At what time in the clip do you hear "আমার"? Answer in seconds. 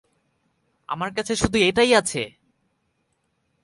0.89-1.11